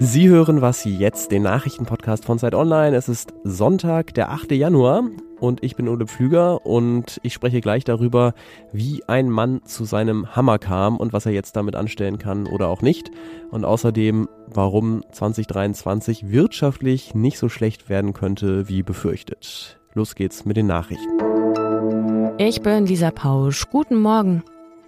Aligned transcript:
Sie 0.00 0.28
hören 0.28 0.60
was 0.60 0.84
jetzt, 0.84 1.30
den 1.30 1.44
Nachrichtenpodcast 1.44 2.24
von 2.24 2.40
Zeit 2.40 2.56
Online. 2.56 2.96
Es 2.96 3.08
ist 3.08 3.32
Sonntag, 3.44 4.14
der 4.14 4.30
8. 4.30 4.50
Januar 4.50 5.04
und 5.38 5.62
ich 5.62 5.76
bin 5.76 5.88
Ole 5.88 6.08
Pflüger 6.08 6.66
und 6.66 7.20
ich 7.22 7.32
spreche 7.34 7.60
gleich 7.60 7.84
darüber, 7.84 8.34
wie 8.72 9.04
ein 9.06 9.30
Mann 9.30 9.62
zu 9.64 9.84
seinem 9.84 10.34
Hammer 10.34 10.58
kam 10.58 10.96
und 10.96 11.12
was 11.12 11.26
er 11.26 11.32
jetzt 11.32 11.54
damit 11.54 11.76
anstellen 11.76 12.18
kann 12.18 12.48
oder 12.48 12.66
auch 12.66 12.82
nicht. 12.82 13.12
Und 13.52 13.64
außerdem, 13.64 14.28
warum 14.48 15.04
2023 15.12 16.30
wirtschaftlich 16.30 17.14
nicht 17.14 17.38
so 17.38 17.48
schlecht 17.48 17.88
werden 17.88 18.12
könnte 18.12 18.68
wie 18.68 18.82
befürchtet. 18.82 19.78
Los 19.94 20.16
geht's 20.16 20.44
mit 20.44 20.56
den 20.56 20.66
Nachrichten. 20.66 21.20
Ich 22.38 22.60
bin 22.60 22.86
Lisa 22.86 23.12
Pausch. 23.12 23.70
Guten 23.70 24.00
Morgen. 24.00 24.42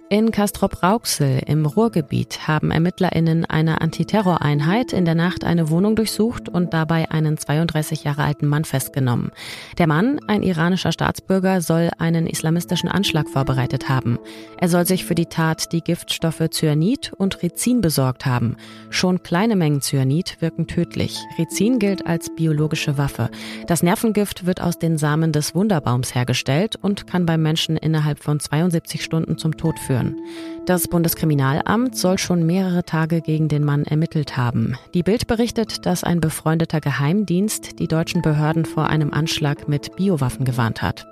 In 0.09 0.31
Castrop-Rauxel 0.31 1.41
im 1.47 1.65
Ruhrgebiet 1.65 2.47
haben 2.47 2.71
ErmittlerInnen 2.71 3.43
einer 3.43 3.81
Antiterroreinheit 3.81 4.93
in 4.93 5.03
der 5.03 5.15
Nacht 5.15 5.43
eine 5.43 5.69
Wohnung 5.69 5.97
durchsucht 5.97 6.47
und 6.47 6.73
dabei 6.73 7.11
einen 7.11 7.37
32 7.37 8.05
Jahre 8.05 8.23
alten 8.23 8.47
Mann 8.47 8.63
festgenommen. 8.63 9.31
Der 9.77 9.85
Mann, 9.85 10.21
ein 10.27 10.43
iranischer 10.43 10.93
Staatsbürger, 10.93 11.59
soll 11.59 11.89
einen 11.97 12.25
islamistischen 12.25 12.87
Anschlag 12.87 13.27
vorbereitet 13.27 13.89
haben. 13.89 14.17
Er 14.57 14.69
soll 14.69 14.85
sich 14.85 15.03
für 15.03 15.13
die 15.13 15.25
Tat 15.25 15.73
die 15.73 15.81
Giftstoffe 15.81 16.51
Cyanid 16.51 17.11
und 17.17 17.43
Rizin 17.43 17.81
besorgt 17.81 18.25
haben. 18.25 18.55
Schon 18.89 19.23
kleine 19.23 19.57
Mengen 19.57 19.81
Cyanid 19.81 20.37
wirken 20.39 20.67
tödlich. 20.67 21.19
Rizin 21.37 21.79
gilt 21.79 22.07
als 22.07 22.33
biologische 22.33 22.97
Waffe. 22.97 23.29
Das 23.67 23.83
Nervengift 23.83 24.45
wird 24.45 24.61
aus 24.61 24.79
den 24.79 24.97
Samen 24.97 25.33
des 25.33 25.53
Wunderbaums 25.53 26.15
hergestellt 26.15 26.77
und 26.81 27.07
kann 27.07 27.25
beim 27.25 27.41
Menschen 27.41 27.75
innerhalb 27.75 28.23
von 28.23 28.39
72 28.39 29.03
Stunden 29.03 29.37
zum 29.37 29.57
Tod 29.57 29.77
führen 29.79 29.96
führen. 29.97 30.21
Das 30.65 30.87
Bundeskriminalamt 30.87 31.95
soll 31.95 32.17
schon 32.17 32.45
mehrere 32.45 32.83
Tage 32.83 33.21
gegen 33.21 33.47
den 33.47 33.63
Mann 33.63 33.85
ermittelt 33.85 34.37
haben. 34.37 34.75
Die 34.93 35.03
Bild 35.03 35.27
berichtet, 35.27 35.85
dass 35.85 36.03
ein 36.03 36.19
befreundeter 36.19 36.81
Geheimdienst 36.81 37.79
die 37.79 37.87
deutschen 37.87 38.21
Behörden 38.21 38.65
vor 38.65 38.87
einem 38.87 39.13
Anschlag 39.13 39.67
mit 39.67 39.95
Biowaffen 39.95 40.45
gewarnt 40.45 40.81
hat. 40.81 41.07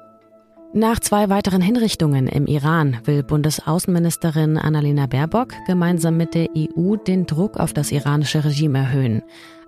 Nach 0.74 1.00
zwei 1.00 1.30
weiteren 1.30 1.62
Hinrichtungen 1.62 2.28
im 2.28 2.48
Iran 2.48 2.98
will 3.06 3.24
Bundesaußenministerin 3.24 4.58
Annalena 4.58 5.06
Baerbock 5.06 5.54
gemeinsam 5.68 6.18
mit 6.18 6.34
der 6.34 6.50
EU 6.58 6.98
den 6.98 7.26
Druck 7.26 7.58
auf 7.58 7.72
das 7.72 7.94
iranische 7.94 8.44
Regime 8.44 8.80
erhöhen. 8.80 9.22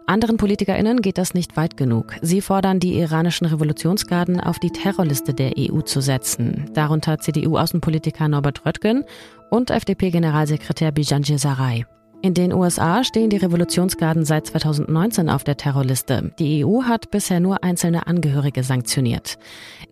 Anderen 0.10 0.38
PolitikerInnen 0.38 1.02
geht 1.02 1.18
das 1.18 1.34
nicht 1.34 1.58
weit 1.58 1.76
genug. 1.76 2.16
Sie 2.22 2.40
fordern, 2.40 2.80
die 2.80 2.98
iranischen 2.98 3.46
Revolutionsgarden 3.46 4.40
auf 4.40 4.58
die 4.58 4.70
Terrorliste 4.70 5.34
der 5.34 5.52
EU 5.58 5.82
zu 5.82 6.00
setzen. 6.00 6.72
Darunter 6.74 7.20
CDU-Außenpolitiker 7.20 8.30
Norbert 8.30 8.66
Röttgen 8.66 9.04
und 9.50 9.70
FDP-Generalsekretär 9.70 10.94
Bijan 10.94 11.24
Sarai. 11.26 11.86
In 12.22 12.34
den 12.34 12.54
USA 12.54 13.04
stehen 13.04 13.30
die 13.30 13.38
Revolutionsgarden 13.38 14.24
seit 14.24 14.48
2019 14.48 15.30
auf 15.30 15.44
der 15.44 15.58
Terrorliste. 15.58 16.32
Die 16.40 16.66
EU 16.66 16.84
hat 16.84 17.12
bisher 17.12 17.42
nur 17.42 17.66
einzelne 17.66 18.08
Angehörige 18.08 18.64
sanktioniert. 18.64 19.38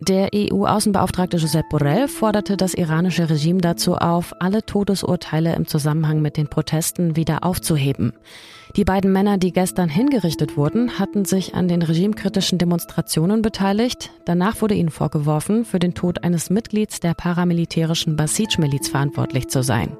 Der 0.00 0.30
EU-Außenbeauftragte 0.34 1.36
Josep 1.36 1.68
Borrell 1.68 2.08
forderte 2.08 2.56
das 2.56 2.72
iranische 2.72 3.28
Regime 3.28 3.60
dazu 3.60 3.96
auf, 3.96 4.32
alle 4.40 4.64
Todesurteile 4.64 5.54
im 5.54 5.66
Zusammenhang 5.66 6.22
mit 6.22 6.38
den 6.38 6.48
Protesten 6.48 7.16
wieder 7.16 7.44
aufzuheben. 7.44 8.14
Die 8.76 8.84
beiden 8.84 9.10
Männer, 9.10 9.38
die 9.38 9.52
gestern 9.52 9.88
hingerichtet 9.88 10.58
wurden, 10.58 10.98
hatten 10.98 11.24
sich 11.24 11.54
an 11.54 11.66
den 11.66 11.80
regimekritischen 11.80 12.58
Demonstrationen 12.58 13.40
beteiligt. 13.40 14.10
Danach 14.26 14.60
wurde 14.60 14.74
ihnen 14.74 14.90
vorgeworfen, 14.90 15.64
für 15.64 15.78
den 15.78 15.94
Tod 15.94 16.24
eines 16.24 16.50
Mitglieds 16.50 17.00
der 17.00 17.14
paramilitärischen 17.14 18.16
Basij-Miliz 18.16 18.88
verantwortlich 18.88 19.48
zu 19.48 19.62
sein. 19.62 19.96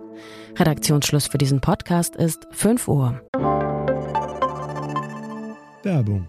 Redaktionsschluss 0.57 1.27
für 1.27 1.39
diesen 1.39 1.63
Podcast 1.63 2.17
ist 2.17 2.47
5 2.51 2.87
Uhr. 2.89 3.23
Werbung. 5.83 6.27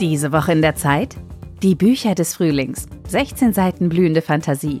Diese 0.00 0.30
Woche 0.30 0.52
in 0.52 0.62
der 0.62 0.76
Zeit? 0.76 1.16
Die 1.64 1.74
Bücher 1.74 2.14
des 2.14 2.36
Frühlings. 2.36 2.86
16 3.08 3.52
Seiten 3.52 3.88
blühende 3.88 4.22
Fantasie. 4.22 4.80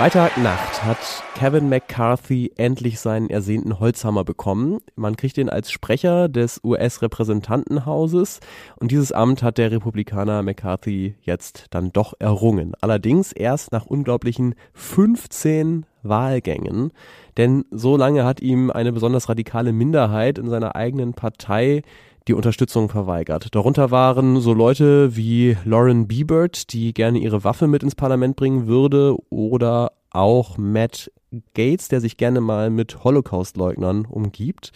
Freitagnacht 0.00 0.82
hat 0.82 0.96
Kevin 1.34 1.68
McCarthy 1.68 2.52
endlich 2.56 3.00
seinen 3.00 3.28
ersehnten 3.28 3.80
Holzhammer 3.80 4.24
bekommen. 4.24 4.78
Man 4.96 5.14
kriegt 5.14 5.36
ihn 5.36 5.50
als 5.50 5.70
Sprecher 5.70 6.30
des 6.30 6.58
US-Repräsentantenhauses 6.64 8.40
und 8.76 8.92
dieses 8.92 9.12
Amt 9.12 9.42
hat 9.42 9.58
der 9.58 9.70
Republikaner 9.70 10.42
McCarthy 10.42 11.16
jetzt 11.20 11.66
dann 11.68 11.92
doch 11.92 12.14
errungen. 12.18 12.72
Allerdings 12.80 13.32
erst 13.32 13.72
nach 13.72 13.84
unglaublichen 13.84 14.54
15 14.72 15.84
Wahlgängen, 16.02 16.92
denn 17.36 17.66
so 17.70 17.98
lange 17.98 18.24
hat 18.24 18.40
ihm 18.40 18.70
eine 18.70 18.92
besonders 18.92 19.28
radikale 19.28 19.74
Minderheit 19.74 20.38
in 20.38 20.48
seiner 20.48 20.76
eigenen 20.76 21.12
Partei 21.12 21.82
die 22.30 22.34
Unterstützung 22.34 22.88
verweigert. 22.88 23.52
Darunter 23.56 23.90
waren 23.90 24.40
so 24.40 24.54
Leute 24.54 25.16
wie 25.16 25.56
Lauren 25.64 26.06
Biebert, 26.06 26.72
die 26.72 26.94
gerne 26.94 27.18
ihre 27.18 27.42
Waffe 27.42 27.66
mit 27.66 27.82
ins 27.82 27.96
Parlament 27.96 28.36
bringen 28.36 28.68
würde, 28.68 29.16
oder 29.30 29.90
auch 30.10 30.56
Matt 30.56 31.10
Gates, 31.54 31.88
der 31.88 32.00
sich 32.00 32.16
gerne 32.16 32.40
mal 32.40 32.70
mit 32.70 33.02
Holocaust-Leugnern 33.02 34.06
umgibt. 34.06 34.70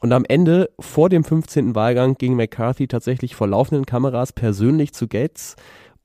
Und 0.00 0.12
am 0.12 0.24
Ende, 0.24 0.68
vor 0.80 1.08
dem 1.08 1.22
15. 1.22 1.76
Wahlgang, 1.76 2.16
ging 2.16 2.34
McCarthy 2.34 2.88
tatsächlich 2.88 3.36
vor 3.36 3.46
laufenden 3.46 3.86
Kameras 3.86 4.32
persönlich 4.32 4.92
zu 4.92 5.06
Gates 5.06 5.54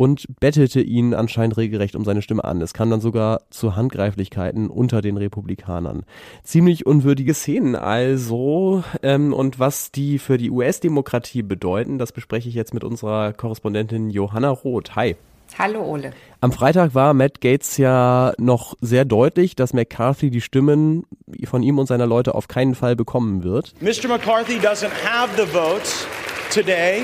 und 0.01 0.25
bettelte 0.39 0.81
ihn 0.81 1.13
anscheinend 1.13 1.57
regelrecht 1.57 1.95
um 1.95 2.03
seine 2.03 2.23
Stimme 2.23 2.43
an. 2.43 2.59
Es 2.59 2.73
kam 2.73 2.89
dann 2.89 3.01
sogar 3.01 3.41
zu 3.51 3.75
Handgreiflichkeiten 3.75 4.67
unter 4.67 4.99
den 4.99 5.15
Republikanern. 5.15 6.05
Ziemlich 6.43 6.87
unwürdige 6.87 7.35
Szenen 7.35 7.75
also. 7.75 8.83
Ähm, 9.03 9.31
und 9.31 9.59
was 9.59 9.91
die 9.91 10.17
für 10.17 10.39
die 10.39 10.49
US-Demokratie 10.49 11.43
bedeuten, 11.43 11.99
das 11.99 12.13
bespreche 12.13 12.49
ich 12.49 12.55
jetzt 12.55 12.73
mit 12.73 12.83
unserer 12.83 13.31
Korrespondentin 13.31 14.09
Johanna 14.09 14.49
Roth. 14.49 14.95
Hi. 14.95 15.17
Hallo 15.59 15.83
Ole. 15.83 16.13
Am 16.39 16.51
Freitag 16.51 16.95
war 16.95 17.13
Matt 17.13 17.39
Gates 17.39 17.77
ja 17.77 18.33
noch 18.39 18.73
sehr 18.81 19.05
deutlich, 19.05 19.55
dass 19.55 19.71
McCarthy 19.71 20.31
die 20.31 20.41
Stimmen 20.41 21.03
von 21.43 21.61
ihm 21.61 21.77
und 21.77 21.85
seiner 21.85 22.07
Leute 22.07 22.33
auf 22.33 22.47
keinen 22.47 22.73
Fall 22.73 22.95
bekommen 22.95 23.43
wird. 23.43 23.75
Mr. 23.81 24.07
McCarthy 24.07 24.57
doesn't 24.57 24.89
have 25.05 25.29
the 25.37 25.45
votes 25.45 26.07
today. 26.51 27.03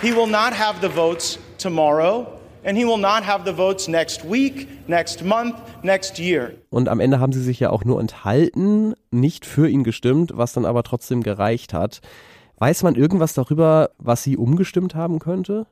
He 0.00 0.16
will 0.16 0.26
not 0.26 0.58
have 0.58 0.76
the 0.80 0.88
votes 0.88 1.38
tomorrow. 1.60 2.26
And 2.62 2.76
he 2.76 2.84
will 2.84 2.98
not 2.98 3.24
have 3.24 3.44
the 3.44 3.56
votes 3.56 3.88
next 3.88 4.22
week, 4.24 4.68
next 4.86 5.24
month, 5.24 5.56
next 5.82 6.18
year. 6.18 6.52
Und 6.68 6.88
am 6.88 7.00
Ende 7.00 7.18
haben 7.18 7.32
sie 7.32 7.42
sich 7.42 7.58
ja 7.58 7.70
auch 7.70 7.84
nur 7.84 7.98
enthalten, 8.00 8.94
nicht 9.10 9.46
für 9.46 9.66
ihn 9.66 9.82
gestimmt, 9.82 10.32
was 10.34 10.52
dann 10.52 10.66
aber 10.66 10.82
trotzdem 10.82 11.22
gereicht 11.22 11.72
hat. 11.72 12.00
Weiß 12.58 12.82
man 12.82 12.96
irgendwas 12.96 13.32
darüber, 13.32 13.90
was 13.96 14.22
sie 14.22 14.36
umgestimmt 14.36 14.94
haben 14.94 15.18
könnte? 15.20 15.66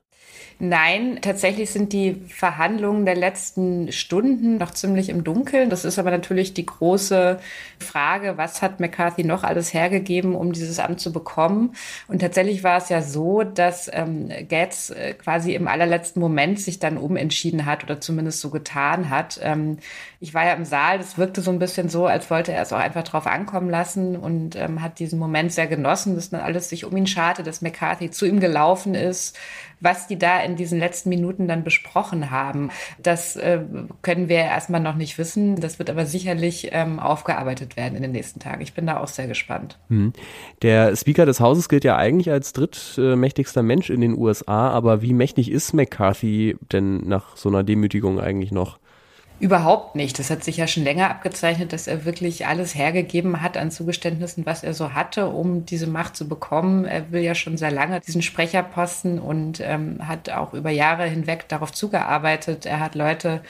Nein, 0.61 1.19
tatsächlich 1.21 1.71
sind 1.71 1.93
die 1.93 2.21
Verhandlungen 2.27 3.05
der 3.05 3.15
letzten 3.15 3.93
Stunden 3.93 4.57
noch 4.57 4.71
ziemlich 4.71 5.07
im 5.07 5.23
Dunkeln. 5.23 5.69
Das 5.69 5.85
ist 5.85 5.97
aber 5.97 6.11
natürlich 6.11 6.53
die 6.53 6.65
große 6.65 7.39
Frage, 7.79 8.37
was 8.37 8.61
hat 8.61 8.81
McCarthy 8.81 9.23
noch 9.23 9.45
alles 9.45 9.73
hergegeben, 9.73 10.35
um 10.35 10.51
dieses 10.51 10.79
Amt 10.79 10.99
zu 10.99 11.13
bekommen? 11.13 11.75
Und 12.09 12.19
tatsächlich 12.19 12.61
war 12.61 12.77
es 12.77 12.89
ja 12.89 13.01
so, 13.01 13.43
dass 13.43 13.89
ähm, 13.93 14.27
Gates 14.49 14.89
äh, 14.89 15.13
quasi 15.13 15.53
im 15.53 15.69
allerletzten 15.69 16.21
Moment 16.21 16.59
sich 16.59 16.77
dann 16.77 16.97
umentschieden 16.97 17.65
hat 17.65 17.85
oder 17.85 18.01
zumindest 18.01 18.41
so 18.41 18.49
getan 18.49 19.09
hat. 19.09 19.39
Ähm, 19.41 19.77
ich 20.19 20.33
war 20.33 20.45
ja 20.45 20.55
im 20.55 20.65
Saal, 20.65 20.97
das 20.97 21.17
wirkte 21.17 21.39
so 21.39 21.51
ein 21.51 21.59
bisschen 21.59 21.87
so, 21.87 22.05
als 22.05 22.29
wollte 22.29 22.51
er 22.51 22.63
es 22.63 22.73
auch 22.73 22.79
einfach 22.79 23.03
drauf 23.03 23.27
ankommen 23.27 23.69
lassen 23.69 24.17
und 24.17 24.57
ähm, 24.57 24.81
hat 24.81 24.99
diesen 24.99 25.19
Moment 25.19 25.53
sehr 25.53 25.67
genossen, 25.67 26.15
dass 26.15 26.31
dann 26.31 26.41
alles 26.41 26.67
sich 26.67 26.83
um 26.83 26.97
ihn 26.97 27.07
scharte, 27.07 27.43
dass 27.43 27.61
McCarthy 27.61 28.11
zu 28.11 28.25
ihm 28.25 28.41
gelaufen 28.41 28.93
ist, 28.93 29.37
was 29.79 30.07
die 30.07 30.17
da 30.17 30.39
in 30.41 30.55
diesen 30.55 30.79
letzten 30.79 31.09
Minuten 31.09 31.47
dann 31.47 31.63
besprochen 31.63 32.31
haben. 32.31 32.69
Das 33.01 33.35
äh, 33.35 33.59
können 34.01 34.29
wir 34.29 34.37
erstmal 34.37 34.81
noch 34.81 34.95
nicht 34.95 35.17
wissen. 35.17 35.59
Das 35.59 35.79
wird 35.79 35.89
aber 35.89 36.05
sicherlich 36.05 36.69
ähm, 36.71 36.99
aufgearbeitet 36.99 37.77
werden 37.77 37.95
in 37.95 38.01
den 38.01 38.11
nächsten 38.11 38.39
Tagen. 38.39 38.61
Ich 38.61 38.73
bin 38.73 38.85
da 38.85 38.99
auch 38.99 39.07
sehr 39.07 39.27
gespannt. 39.27 39.77
Hm. 39.89 40.13
Der 40.61 40.95
Speaker 40.95 41.25
des 41.25 41.39
Hauses 41.39 41.69
gilt 41.69 41.83
ja 41.83 41.95
eigentlich 41.95 42.31
als 42.31 42.53
drittmächtigster 42.53 43.63
Mensch 43.63 43.89
in 43.89 44.01
den 44.01 44.17
USA, 44.17 44.69
aber 44.69 45.01
wie 45.01 45.13
mächtig 45.13 45.51
ist 45.51 45.73
McCarthy 45.73 46.57
denn 46.71 46.97
nach 47.07 47.37
so 47.37 47.49
einer 47.49 47.63
Demütigung 47.63 48.19
eigentlich 48.19 48.51
noch? 48.51 48.79
Überhaupt 49.39 49.95
nicht. 49.95 50.19
Das 50.19 50.29
hat 50.29 50.43
sich 50.43 50.57
ja 50.57 50.67
schon 50.67 50.83
länger 50.83 51.09
abgezeichnet, 51.09 51.71
dass 51.71 51.87
er 51.87 52.03
wirklich 52.03 52.45
alles 52.45 52.75
hergegeben 52.75 53.41
hat 53.41 53.55
an 53.55 53.71
Zugeständnissen, 53.71 54.45
was 54.45 54.63
er 54.63 54.73
so 54.73 54.93
hatte, 54.93 55.27
um 55.27 55.65
diese 55.65 55.87
Macht 55.87 56.17
zu 56.17 56.27
bekommen. 56.27 56.83
Er 56.83 57.09
will 57.13 57.21
ja 57.21 57.33
schon 57.35 57.57
sehr 57.57 57.71
lange 57.71 58.01
diesen 58.01 58.21
Sprecherposten 58.21 59.17
und 59.17 59.61
ähm, 59.61 60.05
hat 60.05 60.29
auch 60.29 60.53
über 60.53 60.71
Jahre 60.71 61.05
hinweg 61.05 61.47
darauf 61.47 61.71
zugearbeitet. 61.71 62.65
Er 62.65 62.81
hat 62.81 62.95
Leute 62.95 63.41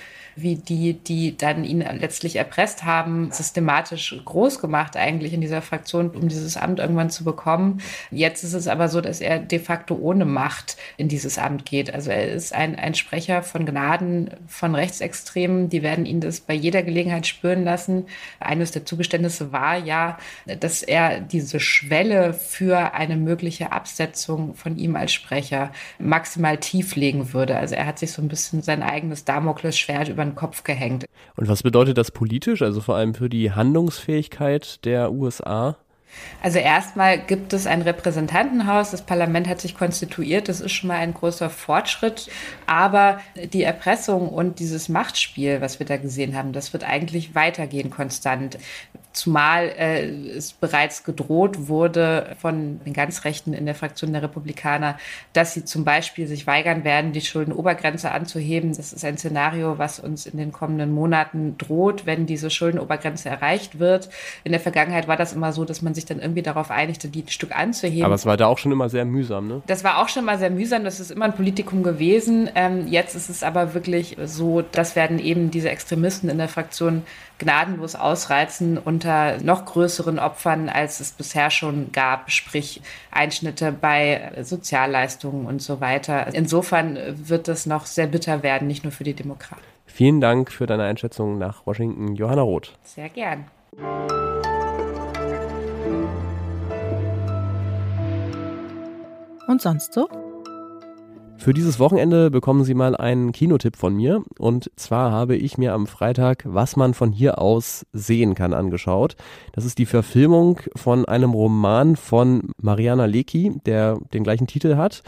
wie 0.42 0.56
die, 0.56 0.94
die 0.94 1.38
dann 1.38 1.64
ihn 1.64 1.80
letztlich 1.80 2.36
erpresst 2.36 2.84
haben, 2.86 3.32
systematisch 3.32 4.16
groß 4.24 4.60
gemacht 4.60 4.96
eigentlich 4.96 5.34
in 5.34 5.42
dieser 5.42 5.62
Fraktion, 5.62 6.10
um 6.12 6.28
dieses 6.28 6.58
Amt 6.58 6.80
irgendwann 6.80 7.10
zu 7.10 7.24
bekommen. 7.24 7.82
Jetzt 8.12 8.44
ist 8.44 8.54
es 8.54 8.68
aber 8.68 8.90
so, 8.90 9.02
dass 9.02 9.22
er 9.22 9.40
de 9.40 9.60
facto 9.60 9.96
ohne 9.96 10.26
Macht 10.26 10.78
in 10.98 11.08
dieses 11.08 11.38
Amt 11.38 11.66
geht. 11.66 11.94
Also 11.94 12.12
er 12.12 12.32
ist 12.32 12.54
ein, 12.54 12.76
ein 12.76 12.96
Sprecher 12.96 13.44
von 13.44 13.66
Gnaden 13.66 14.32
von 14.48 14.76
Rechtsextremen. 14.76 15.70
Die 15.70 15.84
werden 15.84 16.06
ihn 16.06 16.22
das 16.22 16.40
bei 16.40 16.54
jeder 16.54 16.84
Gelegenheit 16.84 17.28
spüren 17.28 17.64
lassen. 17.64 18.06
Eines 18.40 18.72
der 18.72 18.86
Zugeständnisse 18.86 19.52
war 19.52 19.78
ja, 19.78 20.18
dass 20.46 20.84
er 20.84 21.20
diese 21.20 21.60
Schwelle 21.60 22.34
für 22.34 22.94
eine 22.94 23.16
mögliche 23.18 23.72
Absetzung 23.72 24.56
von 24.56 24.78
ihm 24.78 24.96
als 24.96 25.14
Sprecher 25.14 25.72
maximal 26.00 26.58
tief 26.58 26.96
legen 26.96 27.34
würde. 27.34 27.58
Also 27.58 27.76
er 27.76 27.86
hat 27.86 28.00
sich 28.00 28.12
so 28.12 28.22
ein 28.22 28.28
bisschen 28.28 28.62
sein 28.62 28.84
eigenes 28.84 29.26
Damoklesschwert 29.26 30.10
über 30.10 30.29
den 30.30 30.36
Kopf 30.36 30.64
gehängt. 30.64 31.06
Und 31.36 31.48
was 31.48 31.64
bedeutet 31.64 31.98
das 31.98 32.12
politisch, 32.12 32.62
also 32.62 32.82
vor 32.82 32.96
allem 32.96 33.14
für 33.14 33.30
die 33.30 33.52
Handlungsfähigkeit 33.52 34.84
der 34.86 35.12
USA? 35.12 35.78
Also 36.42 36.60
erstmal 36.60 37.20
gibt 37.20 37.54
es 37.54 37.68
ein 37.68 37.82
Repräsentantenhaus, 37.82 38.92
das 38.92 39.06
Parlament 39.06 39.48
hat 39.48 39.62
sich 39.62 39.78
konstituiert, 39.78 40.50
das 40.50 40.62
ist 40.62 40.72
schon 40.72 40.88
mal 40.88 40.98
ein 40.98 41.14
großer 41.14 41.50
Fortschritt, 41.50 42.30
aber 42.66 43.20
die 43.54 43.64
Erpressung 43.64 44.30
und 44.30 44.60
dieses 44.60 44.90
Machtspiel, 44.90 45.62
was 45.62 45.80
wir 45.80 45.86
da 45.86 45.98
gesehen 45.98 46.36
haben, 46.36 46.54
das 46.54 46.74
wird 46.74 46.84
eigentlich 46.84 47.36
weitergehen 47.36 47.90
konstant. 47.90 48.58
Zumal 49.12 49.70
äh, 49.78 50.08
es 50.08 50.54
bereits 50.54 51.04
gedroht 51.04 51.68
wurde 51.68 52.36
von 52.40 52.80
den 52.86 52.94
ganz 52.94 53.26
Rechten 53.26 53.54
in 53.54 53.66
der 53.66 53.74
Fraktion 53.74 54.14
der 54.14 54.22
Republikaner, 54.22 54.98
dass 55.34 55.56
sie 55.56 55.66
zum 55.66 55.84
Beispiel 55.84 56.28
sich 56.28 56.46
weigern 56.46 56.84
werden, 56.84 57.12
die 57.12 57.22
Schuldenobergrenze 57.22 58.12
anzuheben. 58.12 58.76
Das 58.76 58.94
ist 58.94 59.04
ein 59.04 59.18
Szenario, 59.18 59.80
was 59.80 60.00
uns 60.00 60.28
in 60.28 60.38
den 60.38 60.52
kommenden 60.52 60.92
Monaten 60.92 61.58
droht, 61.58 62.06
wenn 62.06 62.28
diese 62.28 62.52
Schuldenobergrenze 62.52 63.30
erreicht 63.30 63.80
wird. 63.80 64.10
In 64.44 64.52
der 64.52 64.62
Vergangenheit 64.62 65.08
war 65.08 65.18
das 65.18 65.34
immer 65.34 65.54
so, 65.54 65.66
dass 65.66 65.82
man 65.82 65.96
sich 65.96 66.06
dann 66.06 66.20
irgendwie 66.20 66.44
darauf 66.44 66.70
einigte, 66.70 67.08
die 67.08 67.24
ein 67.24 67.30
Stück 67.30 67.56
anzuheben. 67.56 68.06
Aber 68.06 68.16
es 68.16 68.28
war 68.28 68.38
da 68.38 68.46
auch 68.46 68.60
schon 68.60 68.72
immer 68.72 68.90
sehr 68.90 69.06
mühsam, 69.06 69.48
ne? 69.48 69.64
Das 69.66 69.84
war 69.84 70.04
auch 70.04 70.10
schon 70.10 70.24
mal 70.24 70.38
sehr 70.38 70.52
mühsam. 70.52 70.84
Das 70.84 71.00
ist 71.00 71.10
immer 71.10 71.26
ein 71.26 71.36
Politikum 71.36 71.82
gewesen. 71.82 72.50
Ähm, 72.54 72.88
jetzt 72.88 73.16
ist 73.16 73.30
es 73.30 73.42
aber 73.42 73.74
wirklich 73.74 74.18
so, 74.24 74.62
das 74.62 74.96
werden 74.96 75.18
eben 75.18 75.50
diese 75.50 75.70
Extremisten 75.70 76.30
in 76.30 76.38
der 76.38 76.48
Fraktion 76.48 77.02
gnadenlos 77.40 77.96
ausreizen 77.96 78.78
unter 78.78 79.42
noch 79.42 79.66
größeren 79.66 80.20
Opfern, 80.20 80.70
als 80.70 81.00
es 81.00 81.12
bisher 81.12 81.50
schon 81.50 81.92
gab, 81.92 82.30
sprich 82.32 82.82
Einschnitte 83.12 83.72
bei 83.72 84.32
Sozialleistungen 84.42 85.46
und 85.48 85.62
so 85.62 85.82
weiter. 85.82 86.28
Insofern 86.34 87.00
wird 87.28 87.48
es 87.48 87.66
noch 87.66 87.86
sehr 87.86 88.08
bitter 88.08 88.44
werden, 88.44 88.68
nicht 88.68 88.84
nur 88.84 88.92
für 88.92 89.04
die 89.04 89.14
Demokraten. 89.14 89.62
Vielen 89.86 90.22
Dank 90.22 90.52
für 90.52 90.68
deine 90.68 90.84
Einschätzung 90.84 91.40
nach 91.40 91.66
Washington, 91.66 92.16
Johanna 92.16 92.44
Roth. 92.44 92.74
Sehr 92.84 93.10
gern. 93.10 93.46
Und 99.48 99.62
sonst 99.62 99.94
so? 99.94 100.08
Für 101.40 101.54
dieses 101.54 101.80
Wochenende 101.80 102.30
bekommen 102.30 102.66
Sie 102.66 102.74
mal 102.74 102.98
einen 102.98 103.32
Kinotipp 103.32 103.78
von 103.78 103.96
mir. 103.96 104.24
Und 104.38 104.70
zwar 104.76 105.14
habe 105.14 105.38
ich 105.38 105.58
mir 105.58 105.74
am 105.74 105.88
Freitag, 105.88 106.44
was 106.46 106.76
man 106.76 106.94
von 106.94 107.14
hier 107.14 107.40
aus 107.40 107.86
sehen 107.94 108.36
kann, 108.36 108.54
angeschaut. 108.54 109.16
Das 109.54 109.64
ist 109.64 109.78
die 109.78 109.86
Verfilmung 109.86 110.60
von 110.76 111.06
einem 111.06 111.32
Roman 111.32 111.96
von 111.96 112.52
Mariana 112.62 113.06
Lecki, 113.06 113.54
der 113.66 114.00
den 114.14 114.26
gleichen 114.26 114.48
Titel 114.48 114.76
hat. 114.76 115.02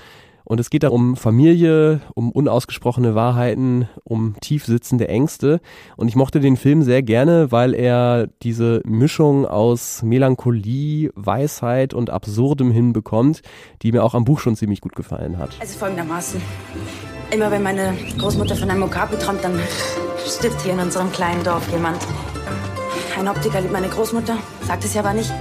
Und 0.51 0.59
es 0.59 0.69
geht 0.69 0.83
da 0.83 0.89
um 0.89 1.15
Familie, 1.15 2.01
um 2.13 2.29
unausgesprochene 2.29 3.15
Wahrheiten, 3.15 3.87
um 4.03 4.35
tief 4.41 4.65
sitzende 4.65 5.07
Ängste. 5.07 5.61
Und 5.95 6.09
ich 6.09 6.17
mochte 6.17 6.41
den 6.41 6.57
Film 6.57 6.81
sehr 6.81 7.03
gerne, 7.03 7.53
weil 7.53 7.73
er 7.73 8.27
diese 8.43 8.81
Mischung 8.83 9.45
aus 9.45 10.03
Melancholie, 10.03 11.09
Weisheit 11.15 11.93
und 11.93 12.09
Absurdem 12.09 12.69
hinbekommt, 12.69 13.43
die 13.81 13.93
mir 13.93 14.03
auch 14.03 14.13
am 14.13 14.25
Buch 14.25 14.41
schon 14.41 14.57
ziemlich 14.57 14.81
gut 14.81 14.93
gefallen 14.93 15.37
hat. 15.37 15.51
Also 15.61 15.79
folgendermaßen. 15.79 16.41
Immer 17.33 17.49
wenn 17.49 17.63
meine 17.63 17.93
Großmutter 18.17 18.57
von 18.57 18.69
einem 18.69 18.83
Okapi 18.83 19.17
träumt, 19.19 19.45
dann 19.45 19.57
stirbt 20.27 20.59
hier 20.63 20.73
in 20.73 20.79
unserem 20.79 21.13
kleinen 21.13 21.45
Dorf 21.45 21.65
jemand. 21.71 22.05
Ein 23.17 23.29
Optiker 23.29 23.61
liebt 23.61 23.71
meine 23.71 23.87
Großmutter, 23.87 24.35
sagt 24.67 24.83
es 24.83 24.95
ja 24.95 24.99
aber 24.99 25.13
nicht. 25.13 25.31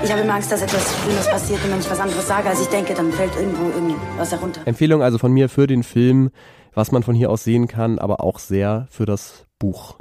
Ich 0.00 0.12
habe 0.12 0.22
immer 0.22 0.34
Angst, 0.34 0.52
dass 0.52 0.62
etwas 0.62 0.94
Schlimmes 1.02 1.26
passiert 1.28 1.64
und 1.64 1.72
wenn 1.72 1.80
ich 1.80 1.90
was 1.90 1.98
anderes 1.98 2.28
sage, 2.28 2.48
als 2.48 2.60
ich 2.60 2.68
denke, 2.68 2.94
dann 2.94 3.10
fällt 3.10 3.34
irgendwo 3.34 3.64
irgendwas 3.64 4.30
herunter. 4.30 4.60
Empfehlung 4.64 5.02
also 5.02 5.18
von 5.18 5.32
mir 5.32 5.48
für 5.48 5.66
den 5.66 5.82
Film, 5.82 6.30
was 6.72 6.92
man 6.92 7.02
von 7.02 7.16
hier 7.16 7.30
aus 7.30 7.42
sehen 7.42 7.66
kann, 7.66 7.98
aber 7.98 8.22
auch 8.22 8.38
sehr 8.38 8.86
für 8.90 9.06
das 9.06 9.46
Buch. 9.58 9.96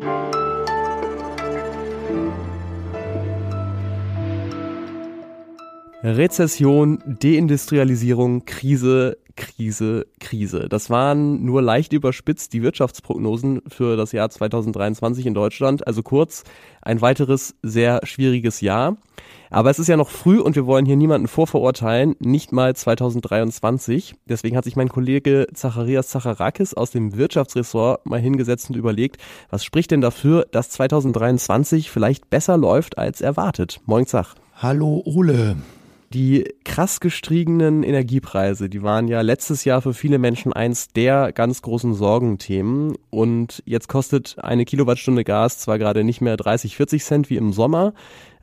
Rezession, 6.03 6.99
Deindustrialisierung, 7.07 8.45
Krise, 8.45 9.17
Krise, 9.37 10.07
Krise. 10.19 10.67
Das 10.67 10.89
waren 10.89 11.45
nur 11.45 11.61
leicht 11.61 11.93
überspitzt 11.93 12.51
die 12.51 12.61
Wirtschaftsprognosen 12.61 13.61
für 13.67 13.95
das 13.95 14.11
Jahr 14.11 14.29
2023 14.29 15.25
in 15.25 15.33
Deutschland. 15.33 15.87
Also 15.87 16.03
kurz, 16.03 16.43
ein 16.81 16.99
weiteres 16.99 17.55
sehr 17.61 18.01
schwieriges 18.03 18.59
Jahr. 18.59 18.97
Aber 19.49 19.69
es 19.69 19.79
ist 19.79 19.87
ja 19.87 19.95
noch 19.95 20.09
früh 20.09 20.39
und 20.39 20.55
wir 20.55 20.65
wollen 20.65 20.85
hier 20.85 20.97
niemanden 20.97 21.27
vorverurteilen, 21.27 22.15
nicht 22.19 22.51
mal 22.51 22.75
2023. 22.75 24.15
Deswegen 24.25 24.57
hat 24.57 24.65
sich 24.65 24.75
mein 24.75 24.89
Kollege 24.89 25.47
Zacharias 25.53 26.09
Zacharakis 26.09 26.73
aus 26.73 26.91
dem 26.91 27.15
Wirtschaftsressort 27.15 28.05
mal 28.05 28.19
hingesetzt 28.19 28.69
und 28.69 28.75
überlegt, 28.75 29.21
was 29.49 29.63
spricht 29.63 29.91
denn 29.91 30.01
dafür, 30.01 30.45
dass 30.51 30.69
2023 30.71 31.89
vielleicht 31.89 32.29
besser 32.29 32.57
läuft 32.57 32.97
als 32.97 33.21
erwartet. 33.21 33.79
Moin 33.85 34.05
Zach. 34.05 34.35
Hallo 34.55 35.01
Ole. 35.05 35.55
Die 36.13 36.45
krass 36.63 37.01
gestiegenen 37.01 37.83
Energiepreise, 37.83 38.69
die 38.69 38.81
waren 38.81 39.09
ja 39.09 39.21
letztes 39.21 39.65
Jahr 39.65 39.81
für 39.81 39.93
viele 39.93 40.19
Menschen 40.19 40.53
eins 40.53 40.87
der 40.87 41.33
ganz 41.33 41.61
großen 41.61 41.93
Sorgenthemen. 41.93 42.95
Und 43.09 43.61
jetzt 43.65 43.89
kostet 43.89 44.37
eine 44.39 44.63
Kilowattstunde 44.63 45.25
Gas 45.25 45.59
zwar 45.59 45.77
gerade 45.77 46.03
nicht 46.05 46.21
mehr 46.21 46.37
30, 46.37 46.77
40 46.77 47.03
Cent 47.03 47.29
wie 47.29 47.35
im 47.35 47.51
Sommer, 47.51 47.93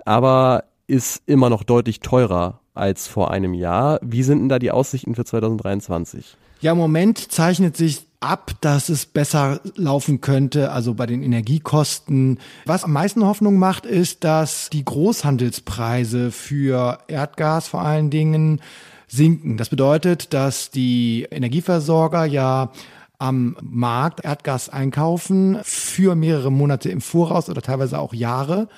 aber 0.04 0.64
ist 0.86 1.22
immer 1.26 1.48
noch 1.48 1.62
deutlich 1.62 2.00
teurer 2.00 2.60
als 2.74 3.06
vor 3.06 3.30
einem 3.30 3.54
Jahr. 3.54 3.98
Wie 4.02 4.22
sind 4.22 4.40
denn 4.40 4.48
da 4.48 4.58
die 4.58 4.70
Aussichten 4.70 5.14
für 5.14 5.24
2023? 5.24 6.36
Ja, 6.60 6.72
im 6.72 6.78
Moment 6.78 7.32
zeichnet 7.32 7.76
sich 7.76 8.06
ab, 8.24 8.52
dass 8.60 8.88
es 8.88 9.06
besser 9.06 9.60
laufen 9.76 10.20
könnte, 10.20 10.72
also 10.72 10.94
bei 10.94 11.06
den 11.06 11.22
Energiekosten. 11.22 12.38
Was 12.66 12.84
am 12.84 12.92
meisten 12.92 13.24
Hoffnung 13.24 13.58
macht, 13.58 13.86
ist, 13.86 14.24
dass 14.24 14.70
die 14.70 14.84
Großhandelspreise 14.84 16.30
für 16.30 16.98
Erdgas 17.06 17.68
vor 17.68 17.82
allen 17.82 18.10
Dingen 18.10 18.60
sinken. 19.06 19.56
Das 19.56 19.68
bedeutet, 19.68 20.32
dass 20.32 20.70
die 20.70 21.26
Energieversorger 21.30 22.24
ja 22.24 22.72
am 23.18 23.56
Markt 23.62 24.24
Erdgas 24.24 24.68
einkaufen 24.68 25.58
für 25.62 26.14
mehrere 26.14 26.50
Monate 26.50 26.90
im 26.90 27.00
Voraus 27.00 27.48
oder 27.48 27.62
teilweise 27.62 27.98
auch 27.98 28.12
Jahre. 28.12 28.68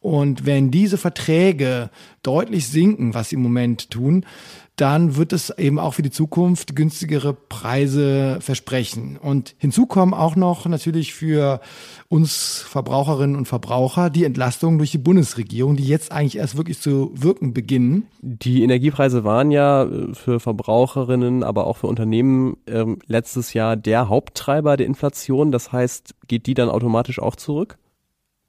Und 0.00 0.44
wenn 0.44 0.70
diese 0.70 0.98
Verträge 0.98 1.90
deutlich 2.22 2.68
sinken, 2.68 3.14
was 3.14 3.30
sie 3.30 3.36
im 3.36 3.42
Moment 3.42 3.90
tun, 3.90 4.26
dann 4.76 5.16
wird 5.16 5.32
es 5.32 5.50
eben 5.50 5.78
auch 5.78 5.94
für 5.94 6.02
die 6.02 6.10
Zukunft 6.10 6.74
günstigere 6.74 7.32
Preise 7.32 8.38
versprechen. 8.40 9.16
Und 9.16 9.54
hinzu 9.58 9.86
kommen 9.86 10.14
auch 10.14 10.34
noch 10.34 10.66
natürlich 10.66 11.14
für 11.14 11.60
uns 12.08 12.64
Verbraucherinnen 12.68 13.36
und 13.36 13.46
Verbraucher 13.46 14.10
die 14.10 14.24
Entlastung 14.24 14.78
durch 14.78 14.90
die 14.90 14.98
Bundesregierung, 14.98 15.76
die 15.76 15.86
jetzt 15.86 16.10
eigentlich 16.10 16.38
erst 16.38 16.56
wirklich 16.56 16.80
zu 16.80 17.12
wirken 17.14 17.54
beginnen. 17.54 18.08
Die 18.20 18.64
Energiepreise 18.64 19.22
waren 19.22 19.52
ja 19.52 19.84
äh, 19.84 20.12
für 20.12 20.40
Verbraucherinnen, 20.40 21.44
aber 21.44 21.66
auch 21.68 21.76
für 21.76 21.86
Unternehmen 21.86 22.56
äh, 22.66 22.84
letztes 23.06 23.54
Jahr 23.54 23.76
der 23.76 24.08
Haupttreiber 24.08 24.76
der 24.76 24.86
Inflation. 24.86 25.52
Das 25.52 25.70
heißt, 25.70 26.16
geht 26.26 26.46
die 26.46 26.54
dann 26.54 26.68
automatisch 26.68 27.20
auch 27.20 27.36
zurück? 27.36 27.78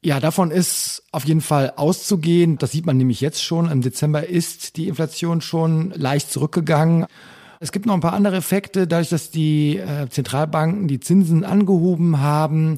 Ja, 0.06 0.20
davon 0.20 0.52
ist 0.52 1.02
auf 1.12 1.26
jeden 1.26 1.42
Fall 1.42 1.74
auszugehen. 1.78 2.60
Das 2.60 2.72
sieht 2.72 2.86
man 2.86 2.96
nämlich 2.96 3.22
jetzt 3.22 3.44
schon. 3.44 3.72
Im 3.72 3.82
Dezember 3.82 4.28
ist 4.28 4.78
die 4.78 4.88
Inflation 4.88 5.42
schon 5.42 5.94
leicht 5.96 6.32
zurückgegangen. 6.32 7.08
Es 7.60 7.72
gibt 7.72 7.88
noch 7.88 7.96
ein 7.96 8.02
paar 8.02 8.14
andere 8.14 8.36
Effekte, 8.36 8.86
dadurch, 8.86 9.10
dass 9.10 9.32
die 9.32 9.78
äh, 9.80 10.08
Zentralbanken 10.08 10.88
die 10.88 11.00
Zinsen 11.00 11.44
angehoben 11.44 12.20
haben. 12.20 12.78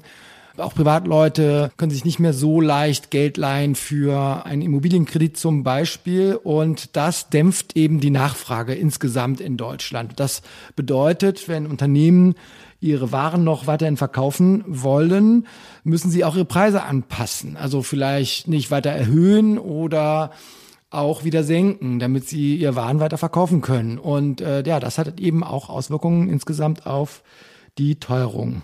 Auch 0.55 0.73
Privatleute 0.73 1.69
können 1.75 1.91
sich 1.91 2.05
nicht 2.05 2.19
mehr 2.19 2.31
so 2.31 2.61
leicht 2.61 3.11
Geld 3.11 3.35
leihen 3.35 3.75
für 3.75 4.45
einen 4.45 4.61
Immobilienkredit 4.61 5.35
zum 5.35 5.63
Beispiel. 5.63 6.39
Und 6.41 6.95
das 6.95 7.29
dämpft 7.29 7.75
eben 7.75 7.99
die 7.99 8.09
Nachfrage 8.09 8.73
insgesamt 8.73 9.41
in 9.41 9.57
Deutschland. 9.57 10.13
Das 10.15 10.43
bedeutet, 10.77 11.49
wenn 11.49 11.67
Unternehmen 11.67 12.35
ihre 12.79 13.11
Waren 13.11 13.43
noch 13.43 13.67
weiterhin 13.67 13.97
verkaufen 13.97 14.63
wollen, 14.67 15.47
müssen 15.83 16.11
sie 16.11 16.23
auch 16.23 16.35
ihre 16.35 16.45
Preise 16.45 16.83
anpassen. 16.83 17.57
Also 17.57 17.81
vielleicht 17.81 18.47
nicht 18.47 18.71
weiter 18.71 18.91
erhöhen 18.91 19.57
oder 19.57 20.31
auch 20.89 21.23
wieder 21.23 21.43
senken, 21.43 21.99
damit 21.99 22.27
sie 22.27 22.55
ihr 22.55 22.75
Waren 22.75 22.99
weiter 22.99 23.17
verkaufen 23.17 23.61
können. 23.61 23.97
Und 23.97 24.41
äh, 24.41 24.63
ja, 24.65 24.79
das 24.79 24.97
hat 24.97 25.19
eben 25.19 25.43
auch 25.43 25.69
Auswirkungen 25.69 26.29
insgesamt 26.29 26.85
auf 26.85 27.23
die 27.77 27.99
Teuerung. 27.99 28.61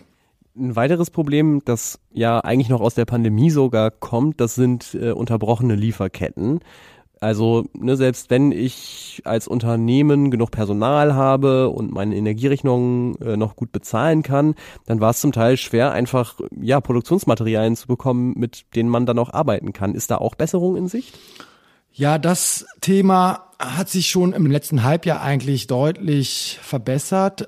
Ein 0.55 0.75
weiteres 0.75 1.10
Problem, 1.10 1.62
das 1.65 2.00
ja 2.12 2.39
eigentlich 2.39 2.70
noch 2.70 2.82
aus 2.82 2.93
der 2.93 3.05
Pandemie 3.05 3.50
sogar 3.50 3.89
kommt, 3.89 4.39
das 4.39 4.53
sind 4.53 4.93
äh, 4.93 5.12
unterbrochene 5.12 5.75
Lieferketten. 5.75 6.60
Also 7.24 7.65
ne, 7.74 7.96
selbst 7.96 8.30
wenn 8.30 8.51
ich 8.51 9.22
als 9.24 9.48
Unternehmen 9.48 10.30
genug 10.30 10.51
Personal 10.51 11.15
habe 11.15 11.70
und 11.70 11.94
meine 11.94 12.18
Energierechnungen 12.18 13.15
äh, 13.22 13.38
noch 13.38 13.56
gut 13.56 13.72
bezahlen 13.72 14.24
kann, 14.24 14.56
dann 14.88 15.00
war 15.00 15.12
es 15.12 15.22
zum 15.22 15.32
Teil 15.32 15.56
schwer, 15.56 15.94
einfach 15.94 16.42
ja 16.60 16.82
Produktionsmaterialien 16.82 17.77
zu 17.77 17.88
bekommen, 17.88 18.34
mit 18.36 18.65
denen 18.75 18.89
man 18.89 19.06
dann 19.06 19.20
auch 19.20 19.32
arbeiten 19.34 19.72
kann. 19.72 19.96
Ist 19.96 20.12
da 20.12 20.18
auch 20.18 20.36
Besserung 20.36 20.75
in 20.75 20.89
Sicht? 20.89 21.18
Ja, 21.94 22.18
das 22.18 22.65
Thema 22.82 23.51
hat 23.58 23.88
sich 23.88 24.10
schon 24.10 24.34
im 24.34 24.48
letzten 24.48 24.84
Halbjahr 24.84 25.22
eigentlich 25.22 25.68
deutlich 25.68 26.60
verbessert 26.62 27.48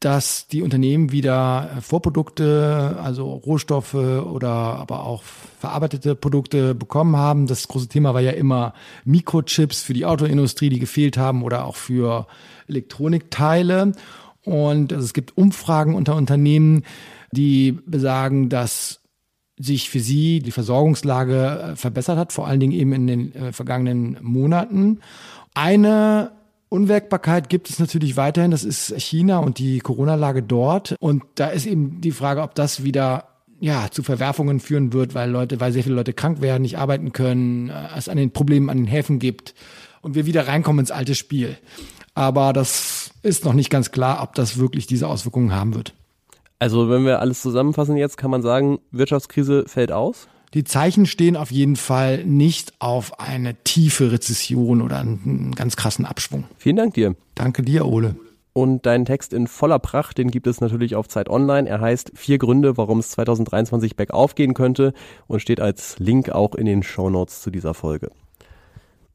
dass 0.00 0.46
die 0.46 0.62
Unternehmen 0.62 1.10
wieder 1.10 1.70
Vorprodukte, 1.80 2.98
also 3.02 3.32
Rohstoffe 3.32 3.94
oder 3.94 4.50
aber 4.50 5.04
auch 5.04 5.22
verarbeitete 5.58 6.14
Produkte 6.14 6.74
bekommen 6.74 7.16
haben. 7.16 7.46
Das 7.46 7.66
große 7.66 7.88
Thema 7.88 8.12
war 8.12 8.20
ja 8.20 8.32
immer 8.32 8.74
Mikrochips 9.04 9.82
für 9.82 9.94
die 9.94 10.04
Autoindustrie, 10.04 10.68
die 10.68 10.78
gefehlt 10.78 11.16
haben 11.16 11.42
oder 11.42 11.64
auch 11.64 11.76
für 11.76 12.26
Elektronikteile. 12.68 13.92
Und 14.44 14.92
also 14.92 15.04
es 15.04 15.14
gibt 15.14 15.36
Umfragen 15.36 15.94
unter 15.94 16.14
Unternehmen, 16.14 16.84
die 17.32 17.72
besagen, 17.86 18.48
dass 18.48 19.00
sich 19.58 19.88
für 19.88 20.00
sie 20.00 20.40
die 20.40 20.50
Versorgungslage 20.50 21.72
äh, 21.72 21.76
verbessert 21.76 22.18
hat, 22.18 22.32
vor 22.32 22.46
allen 22.46 22.60
Dingen 22.60 22.72
eben 22.72 22.92
in 22.92 23.06
den 23.06 23.34
äh, 23.34 23.52
vergangenen 23.52 24.18
Monaten. 24.20 25.00
Eine 25.54 26.32
Unwägbarkeit 26.68 27.48
gibt 27.48 27.70
es 27.70 27.78
natürlich 27.78 28.16
weiterhin. 28.16 28.50
Das 28.50 28.64
ist 28.64 28.94
China 28.98 29.38
und 29.38 29.58
die 29.58 29.78
Corona-Lage 29.78 30.42
dort. 30.42 30.96
Und 31.00 31.22
da 31.36 31.48
ist 31.48 31.66
eben 31.66 32.00
die 32.00 32.10
Frage, 32.10 32.42
ob 32.42 32.54
das 32.54 32.82
wieder 32.82 33.28
ja, 33.60 33.88
zu 33.90 34.02
Verwerfungen 34.02 34.60
führen 34.60 34.92
wird, 34.92 35.14
weil 35.14 35.30
Leute, 35.30 35.60
weil 35.60 35.72
sehr 35.72 35.82
viele 35.82 35.94
Leute 35.94 36.12
krank 36.12 36.40
werden, 36.40 36.62
nicht 36.62 36.78
arbeiten 36.78 37.12
können, 37.12 37.70
äh, 37.70 37.88
es 37.96 38.08
an 38.08 38.16
den 38.16 38.32
Problemen 38.32 38.68
an 38.68 38.76
den 38.76 38.86
Häfen 38.86 39.18
gibt 39.18 39.54
und 40.02 40.14
wir 40.14 40.26
wieder 40.26 40.46
reinkommen 40.46 40.80
ins 40.80 40.90
alte 40.90 41.14
Spiel. 41.14 41.56
Aber 42.14 42.52
das 42.52 43.10
ist 43.22 43.44
noch 43.44 43.54
nicht 43.54 43.70
ganz 43.70 43.90
klar, 43.92 44.22
ob 44.22 44.34
das 44.34 44.58
wirklich 44.58 44.86
diese 44.86 45.08
Auswirkungen 45.08 45.54
haben 45.54 45.74
wird. 45.74 45.94
Also 46.58 46.88
wenn 46.88 47.04
wir 47.04 47.20
alles 47.20 47.42
zusammenfassen 47.42 47.96
jetzt, 47.96 48.16
kann 48.16 48.30
man 48.30 48.42
sagen, 48.42 48.78
Wirtschaftskrise 48.90 49.64
fällt 49.66 49.92
aus? 49.92 50.28
Die 50.54 50.64
Zeichen 50.64 51.06
stehen 51.06 51.36
auf 51.36 51.50
jeden 51.50 51.76
Fall 51.76 52.24
nicht 52.24 52.74
auf 52.78 53.20
eine 53.20 53.54
tiefe 53.64 54.12
Rezession 54.12 54.80
oder 54.80 54.98
einen 55.00 55.54
ganz 55.54 55.76
krassen 55.76 56.06
Abschwung. 56.06 56.44
Vielen 56.56 56.76
Dank 56.76 56.94
dir. 56.94 57.14
Danke 57.34 57.62
dir, 57.62 57.86
Ole. 57.86 58.16
Und 58.52 58.86
deinen 58.86 59.04
Text 59.04 59.34
in 59.34 59.48
voller 59.48 59.78
Pracht, 59.78 60.16
den 60.16 60.30
gibt 60.30 60.46
es 60.46 60.62
natürlich 60.62 60.96
auf 60.96 61.08
Zeit 61.08 61.28
Online. 61.28 61.68
Er 61.68 61.82
heißt 61.82 62.12
Vier 62.14 62.38
Gründe, 62.38 62.78
warum 62.78 63.00
es 63.00 63.10
2023 63.10 63.96
bergauf 63.96 64.34
gehen 64.34 64.54
könnte 64.54 64.94
und 65.26 65.40
steht 65.40 65.60
als 65.60 65.98
Link 65.98 66.30
auch 66.30 66.54
in 66.54 66.64
den 66.64 66.82
Show 66.82 67.10
Notes 67.10 67.42
zu 67.42 67.50
dieser 67.50 67.74
Folge. 67.74 68.10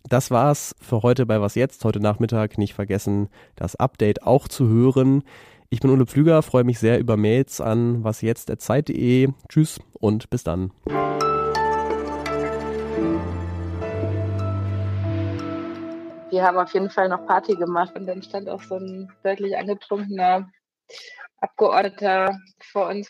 Das 0.08 0.30
war's 0.30 0.76
für 0.80 1.02
heute 1.02 1.26
bei 1.26 1.42
Was 1.42 1.56
Jetzt. 1.56 1.86
Heute 1.86 2.00
Nachmittag 2.00 2.58
nicht 2.58 2.74
vergessen, 2.74 3.30
das 3.56 3.76
Update 3.76 4.24
auch 4.24 4.48
zu 4.48 4.68
hören. 4.68 5.24
Ich 5.74 5.80
bin 5.80 5.90
Ole 5.90 6.06
Pflüger, 6.06 6.42
freue 6.42 6.66
mich 6.66 6.80
sehr 6.80 7.00
über 7.00 7.16
Mails 7.16 7.62
an 7.62 8.04
wasjetzt.zeit.de. 8.04 9.30
Tschüss 9.48 9.80
und 10.02 10.30
bis 10.30 10.44
dann. 10.44 10.74
Wir 16.30 16.44
haben 16.44 16.58
auf 16.58 16.74
jeden 16.74 16.90
Fall 16.90 17.08
noch 17.08 17.26
Party 17.26 17.56
gemacht 17.56 17.96
und 17.96 18.06
dann 18.06 18.22
stand 18.22 18.50
auch 18.50 18.62
so 18.62 18.76
ein 18.76 19.10
deutlich 19.24 19.56
angetrunkener 19.56 20.52
Abgeordneter 21.40 22.38
vor 22.60 22.90
uns 22.90 23.10